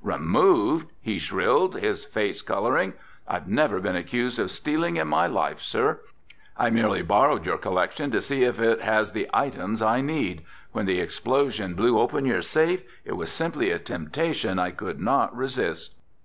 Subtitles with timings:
[0.00, 2.92] "Removed?" he shrilled, his face coloring.
[3.26, 6.02] "I've never been accused of stealing in my life, sir!
[6.56, 10.44] I merely borrowed your collection to see if it has the items I need.
[10.70, 15.34] When the explosion blew open your safe, it was simply a temptation I could not
[15.36, 15.96] resist."